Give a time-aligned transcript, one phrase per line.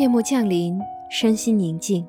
[0.00, 2.08] 夜幕降临，身心宁静，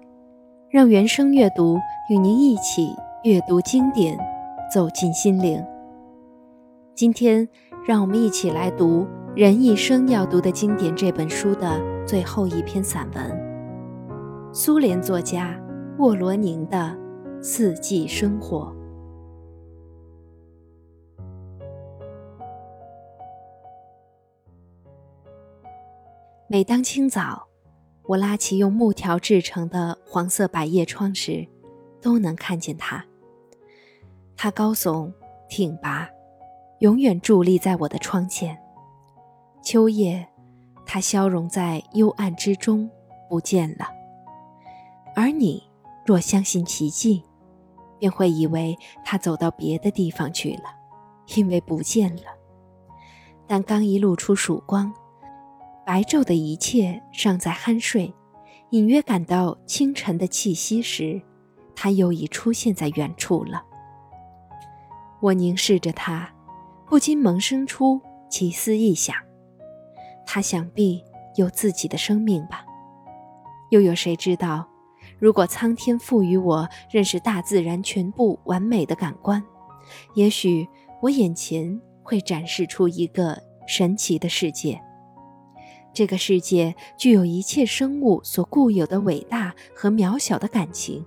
[0.69, 1.77] 让原声阅读
[2.09, 2.95] 与您一起
[3.25, 4.17] 阅读经典，
[4.73, 5.61] 走进心灵。
[6.95, 7.45] 今天，
[7.85, 9.01] 让我们一起来读
[9.35, 13.29] 《人一生要读的经典》这本书的最后一篇散文——
[14.55, 15.53] 苏联作家
[15.99, 16.97] 沃罗宁的
[17.43, 18.73] 《四季生活》。
[26.47, 27.45] 每当清早，
[28.03, 31.47] 我拉起用木条制成的黄色百叶窗时，
[32.01, 33.05] 都能看见它。
[34.35, 35.13] 它高耸
[35.47, 36.09] 挺拔，
[36.79, 38.57] 永远伫立在我的窗前。
[39.63, 40.27] 秋夜，
[40.85, 42.89] 它消融在幽暗之中，
[43.29, 43.87] 不见了。
[45.15, 45.63] 而你
[46.05, 47.23] 若相信奇迹，
[47.99, 50.63] 便会以为它走到别的地方去了，
[51.35, 52.23] 因为不见了。
[53.45, 54.91] 但刚一露出曙光，
[55.91, 58.13] 白昼的一切尚在酣睡，
[58.69, 61.21] 隐约感到清晨的气息时，
[61.75, 63.61] 他又已出现在远处了。
[65.19, 66.33] 我凝视着他，
[66.87, 69.13] 不禁萌生出奇思异想：
[70.25, 71.03] 他想必
[71.35, 72.63] 有自己的生命吧？
[73.69, 74.65] 又有谁知道，
[75.19, 79.43] 如果苍天赋予我认识大自然全部完美的感官，
[80.13, 80.65] 也许
[81.01, 84.81] 我眼前会展示出一个神奇的世界。
[85.93, 91.05] 这个世界具有一切生物所固有的伟大和渺小的感情，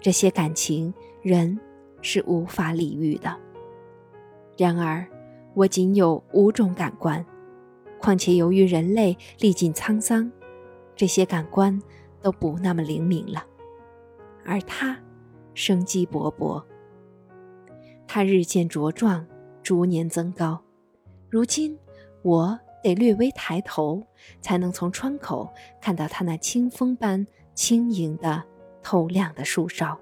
[0.00, 1.58] 这些感情人
[2.00, 3.36] 是无法理喻的。
[4.58, 5.06] 然而，
[5.54, 7.24] 我仅有五种感官，
[8.00, 10.30] 况且由于人类历尽沧桑，
[10.96, 11.80] 这些感官
[12.20, 13.46] 都不那么灵敏了。
[14.44, 14.98] 而他，
[15.54, 16.60] 生机勃勃，
[18.08, 19.24] 他日渐茁壮，
[19.62, 20.60] 逐年增高。
[21.30, 21.78] 如今，
[22.22, 22.58] 我。
[22.82, 24.02] 得略微抬头，
[24.40, 28.42] 才能从窗口看到它那清风般轻盈的、
[28.82, 29.98] 透亮的树梢。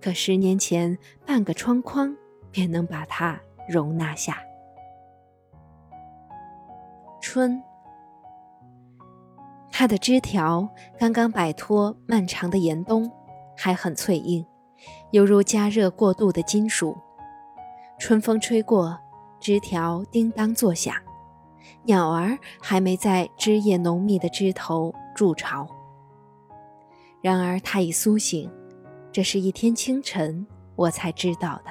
[0.00, 2.14] 可十年前，半个窗框
[2.50, 4.38] 便能把它容纳下。
[7.22, 7.62] 春，
[9.70, 10.68] 它的枝条
[10.98, 13.10] 刚刚摆脱漫长的严冬，
[13.56, 14.44] 还很脆硬，
[15.12, 16.96] 犹如加热过度的金属。
[17.98, 18.98] 春风吹过，
[19.40, 20.94] 枝条叮当作响。
[21.84, 25.66] 鸟儿还没在枝叶浓密的枝头筑巢，
[27.20, 28.50] 然而它已苏醒。
[29.12, 30.44] 这是一天清晨，
[30.74, 31.70] 我才知道的。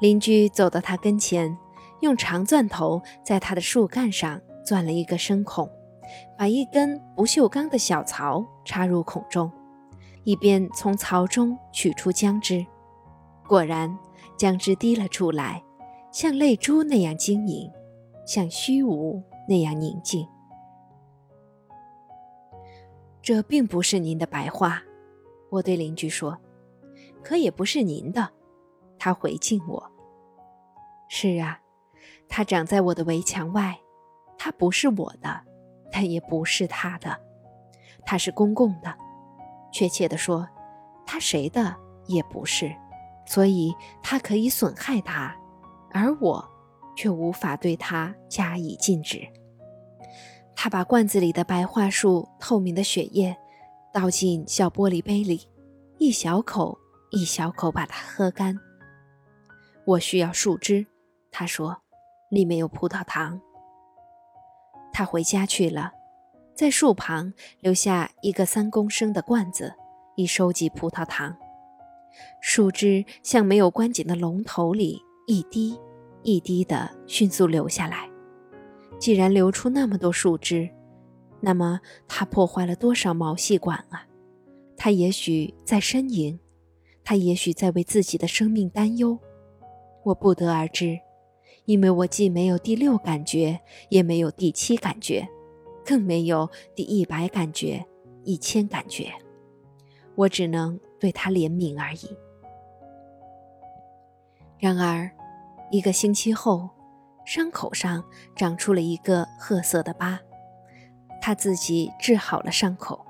[0.00, 1.56] 邻居走到他跟前，
[2.00, 5.66] 用长钻头在他的树干上钻了一个深孔，
[6.36, 9.50] 把一根不锈钢的小槽插入孔中，
[10.24, 12.66] 以便从槽中取出浆汁。
[13.48, 13.96] 果然，
[14.36, 15.62] 浆汁滴了出来，
[16.12, 17.70] 像泪珠那样晶莹。
[18.26, 20.26] 像虚无那样宁静。
[23.20, 24.82] 这并不是您的白话，
[25.50, 26.36] 我对邻居说，
[27.22, 28.28] 可也不是您的。
[28.98, 29.92] 他回敬我
[31.08, 31.60] ：“是啊，
[32.28, 33.78] 它长在我的围墙外，
[34.38, 35.40] 它不是我的，
[35.90, 37.18] 但也不是他的，
[38.04, 38.96] 它是公共的。
[39.72, 40.48] 确切地说，
[41.06, 42.74] 它谁的也不是，
[43.26, 45.36] 所以它可以损害它，
[45.92, 46.48] 而我。”
[47.02, 49.26] 却无法对它加以禁止。
[50.54, 53.36] 他把罐子里的白桦树透明的血液
[53.92, 55.48] 倒进小玻璃杯里，
[55.98, 56.78] 一小口
[57.10, 58.56] 一小口把它喝干。
[59.84, 60.86] 我需要树枝，
[61.32, 61.76] 他说，
[62.28, 63.40] 里面有葡萄糖。
[64.92, 65.90] 他回家去了，
[66.54, 69.74] 在树旁留下一个三公升的罐子，
[70.14, 71.36] 以收集葡萄糖。
[72.40, 75.76] 树枝向没有关紧的龙头里一滴。
[76.22, 78.08] 一滴的迅速流下来。
[78.98, 80.70] 既然流出那么多树枝，
[81.40, 84.06] 那么它破坏了多少毛细管啊？
[84.76, 86.38] 它也许在呻吟，
[87.02, 89.18] 它也许在为自己的生命担忧。
[90.04, 90.98] 我不得而知，
[91.64, 95.28] 因为我既没有第六感觉，也没有第七感觉，
[95.84, 97.84] 更没有第一百感觉、
[98.22, 99.12] 一千感觉。
[100.14, 102.16] 我只能对它怜悯而已。
[104.60, 105.10] 然而。
[105.72, 106.68] 一个星期后，
[107.24, 108.04] 伤口上
[108.36, 110.20] 长出了一个褐色的疤。
[111.18, 113.06] 他自己治好了伤口，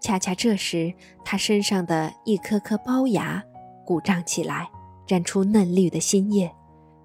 [0.00, 3.44] 恰恰这时，他身上的一颗颗龅牙
[3.84, 4.70] 鼓胀起来，
[5.06, 6.50] 绽出嫩绿的新叶，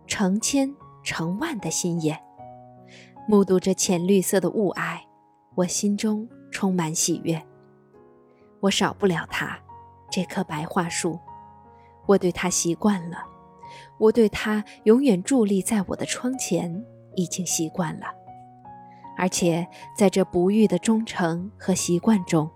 [0.07, 0.73] 成千
[1.03, 2.17] 成万的新叶。
[3.27, 5.01] 目睹着浅绿色的雾霭，
[5.55, 7.45] 我心中充满喜悦。
[8.61, 9.59] 我少不了它，
[10.09, 11.19] 这棵白桦树，
[12.05, 13.17] 我对它习惯了。
[13.97, 16.85] 我对他永远伫立在我的窗前
[17.15, 18.07] 已经习惯了，
[19.17, 19.67] 而且
[19.97, 22.49] 在这不渝的忠诚和习惯中，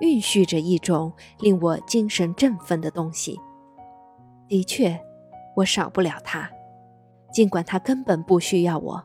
[0.00, 3.38] 蕴蓄着一种令我精神振奋的东西。
[4.48, 5.00] 的确，
[5.56, 6.50] 我少不了他，
[7.32, 9.04] 尽管他根本不需要我。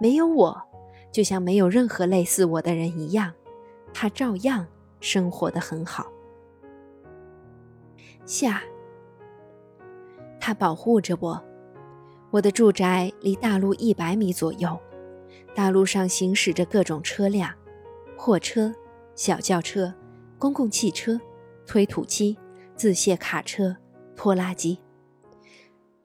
[0.00, 0.62] 没有我，
[1.10, 3.32] 就像没有任何类似我的人一样，
[3.92, 4.64] 他照样
[5.00, 6.06] 生活得很好。
[8.24, 8.62] 下，
[10.48, 11.44] 他保护着我。
[12.30, 14.80] 我的住宅离大路一百米左右，
[15.54, 17.52] 大路上行驶着各种车辆，
[18.16, 18.74] 货车、
[19.14, 19.92] 小轿车、
[20.38, 21.20] 公共汽车、
[21.66, 22.38] 推土机、
[22.74, 23.76] 自卸卡车、
[24.16, 24.80] 拖拉机，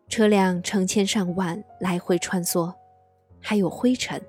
[0.10, 2.74] 车辆成千上万来回穿梭，
[3.40, 4.22] 还有灰尘。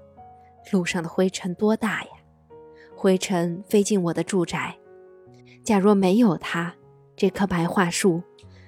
[0.71, 2.11] 路上的灰尘多大呀！
[2.95, 4.77] 灰尘飞进我的住宅。
[5.65, 6.73] 假若没有它，
[7.17, 8.23] 这棵白桦树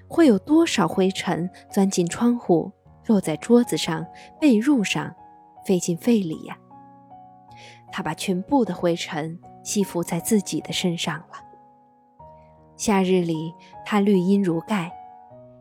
[0.08, 2.72] 会有多少灰尘钻进窗户？
[3.06, 4.04] 落在桌子上、
[4.40, 5.14] 被褥上，
[5.64, 6.58] 飞进肺里呀。
[7.92, 11.34] 他把全部的灰尘吸附在自己的身上了。
[12.76, 13.54] 夏日里，
[13.84, 14.92] 它绿荫如盖，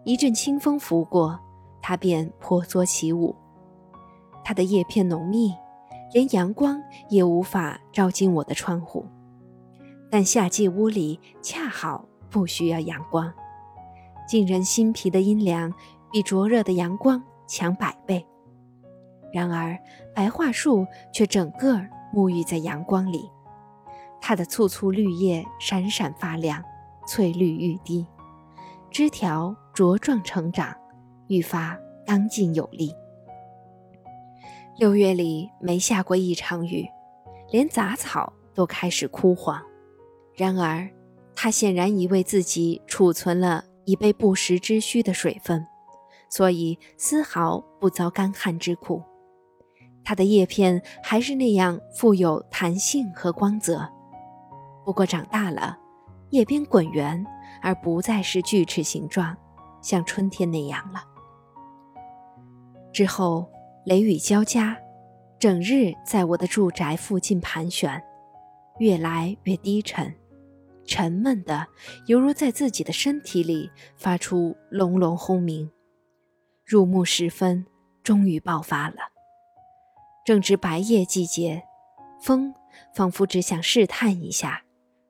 [0.04, 1.40] 一阵清风拂过，
[1.84, 3.36] 它便婆娑起舞。
[4.44, 5.54] 它的叶片浓密，
[6.14, 9.06] 连阳光也无法照进我的窗户。
[10.10, 13.32] 但夏季屋里恰好不需要阳光，
[14.28, 15.74] 沁人心脾的阴凉
[16.12, 17.24] 比灼热的阳光。
[17.48, 18.26] 强百倍。
[19.32, 19.78] 然而，
[20.16, 20.84] 白桦树
[21.14, 21.80] 却整个
[22.12, 23.30] 沐浴在阳光里，
[24.20, 26.64] 它的簇簇绿叶闪闪发亮，
[27.08, 28.04] 翠绿欲滴，
[28.90, 30.76] 枝条茁壮成长，
[31.28, 32.92] 愈发刚劲有力。
[34.80, 36.88] 六月里没下过一场雨，
[37.52, 39.62] 连杂草都开始枯黄。
[40.34, 40.90] 然而，
[41.36, 45.66] 它显然已为自己储存了已被不时之需的水分。
[46.30, 49.02] 所以丝毫不遭干旱之苦，
[50.04, 53.88] 它的叶片还是那样富有弹性和光泽。
[54.84, 55.78] 不过长大了，
[56.32, 57.26] 叶边滚圆，
[57.62, 59.38] 而不再是锯齿形状，
[59.82, 61.04] 像春天那样了。
[62.92, 63.48] 之后
[63.86, 64.76] 雷雨交加，
[65.40, 68.02] 整日在我的住宅附近盘旋，
[68.80, 70.14] 越来越低沉，
[70.86, 71.68] 沉闷的
[72.08, 75.70] 犹如在自己的身体里发出隆隆轰鸣。
[76.66, 77.66] 入暮时分，
[78.04, 78.96] 终于爆发了。
[80.26, 81.64] 正值白叶季节，
[82.22, 82.54] 风
[82.94, 84.64] 仿佛只想试探一下，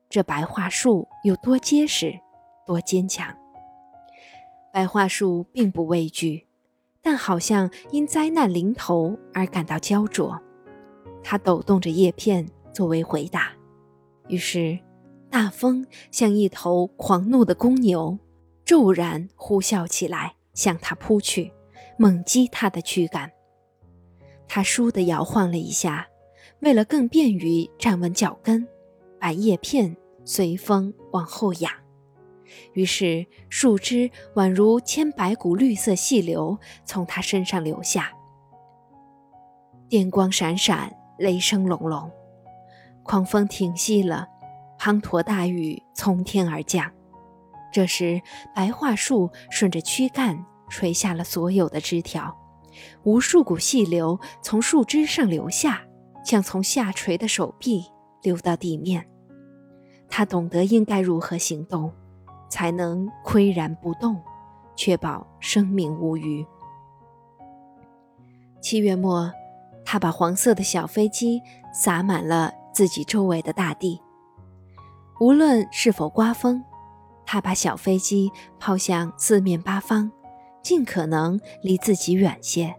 [0.09, 2.19] 这白桦树有多结实、
[2.65, 3.33] 多坚强。
[4.73, 6.47] 白桦树并不畏惧，
[7.01, 10.37] 但好像因灾难临头而感到焦灼。
[11.23, 13.53] 它抖动着叶片作为回答。
[14.27, 14.77] 于是，
[15.35, 18.17] 大风像一头狂怒的公牛，
[18.63, 20.33] 骤然呼啸起来。
[20.53, 21.51] 向他扑去，
[21.97, 23.29] 猛击他的躯干。
[24.47, 26.07] 他倏地摇晃了一下，
[26.61, 28.65] 为了更便于站稳脚跟，
[29.19, 31.69] 把叶片随风往后仰。
[32.71, 38.13] 于是树枝宛如千百股绿色细流从他身上流下。
[39.89, 42.09] 电光闪闪，雷声隆隆，
[43.03, 44.29] 狂风停息了，
[44.79, 46.91] 滂沱大雨从天而降。
[47.71, 48.21] 这时，
[48.53, 52.35] 白桦树顺着躯干垂下了所有的枝条，
[53.03, 55.81] 无数股细流从树枝上流下，
[56.23, 57.85] 像从下垂的手臂
[58.21, 59.05] 流到地面。
[60.07, 61.91] 他懂得应该如何行动，
[62.49, 64.21] 才能岿然不动，
[64.77, 66.45] 确保生命无虞。
[68.61, 69.31] 七月末，
[69.83, 71.41] 他把黄色的小飞机
[71.73, 74.01] 洒满了自己周围的大地，
[75.19, 76.63] 无论是否刮风。
[77.25, 80.11] 他把小飞机抛向四面八方，
[80.61, 82.75] 尽可能离自己远些，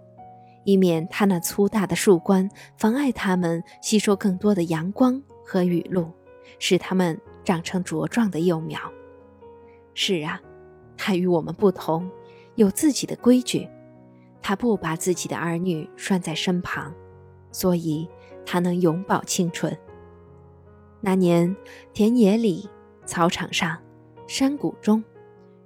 [0.64, 6.12] 以免他那粗大的树冠妨碍它们吸收更多的阳光和雨露，
[6.60, 8.78] 使它们长成茁壮的幼苗。
[9.94, 10.40] 是啊，
[10.96, 12.08] 他与我们不同，
[12.54, 13.68] 有自己的规矩。
[14.40, 16.94] 他不把自己的儿女拴在身旁，
[17.50, 18.08] 所以
[18.44, 19.76] 他能永葆青春。
[21.00, 21.54] 那年，
[21.92, 22.68] 田野里，
[23.04, 23.78] 草场上。
[24.28, 25.04] 山谷中，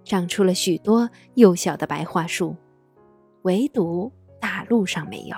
[0.04, 2.54] 长出了许多幼小的白桦树，
[3.40, 5.36] 唯独大路上没有。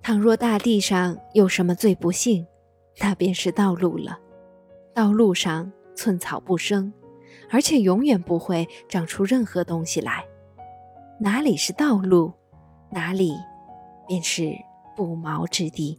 [0.00, 2.46] 倘若大地上有什么最不幸，
[3.00, 4.18] 那便是道路了。
[4.94, 6.90] 道路上寸草不生，
[7.50, 10.24] 而且永远不会长出任何东西来。
[11.20, 12.32] 哪里是道路，
[12.90, 13.36] 哪里
[14.08, 14.54] 便是
[14.96, 15.98] 不毛之地。